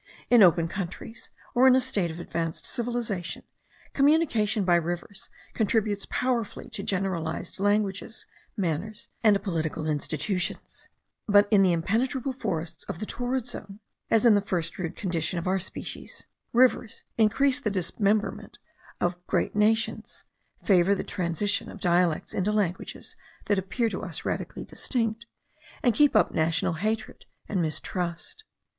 In 0.31 0.41
open 0.41 0.67
countries, 0.67 1.29
or 1.53 1.67
in 1.67 1.75
a 1.75 1.79
state 1.79 2.09
of 2.09 2.19
advanced 2.19 2.65
civilization, 2.65 3.43
communication 3.93 4.65
by 4.65 4.73
rivers 4.73 5.29
contributes 5.53 6.07
powerfully 6.09 6.71
to 6.71 6.81
generalize 6.81 7.59
languages, 7.59 8.25
manners, 8.57 9.09
and 9.23 9.43
political 9.43 9.85
institutions; 9.85 10.89
but 11.27 11.47
in 11.51 11.61
the 11.61 11.71
impenetrable 11.71 12.33
forests 12.33 12.83
of 12.85 12.97
the 12.97 13.05
torrid 13.05 13.45
zone, 13.45 13.79
as 14.09 14.25
in 14.25 14.33
the 14.33 14.41
first 14.41 14.79
rude 14.79 14.95
condition 14.95 15.37
of 15.37 15.45
our 15.45 15.59
species, 15.59 16.25
rivers 16.51 17.03
increase 17.19 17.59
the 17.59 17.69
dismemberment 17.69 18.57
of 18.99 19.23
great 19.27 19.55
nations, 19.55 20.23
favour 20.63 20.95
the 20.95 21.03
transition 21.03 21.69
of 21.69 21.79
dialects 21.79 22.33
into 22.33 22.51
languages 22.51 23.15
that 23.45 23.59
appear 23.59 23.87
to 23.87 24.01
us 24.01 24.25
radically 24.25 24.65
distinct, 24.65 25.27
and 25.83 25.93
keep 25.93 26.15
up 26.15 26.31
national 26.33 26.73
hatred 26.73 27.25
and 27.47 27.61
mistrust. 27.61 28.45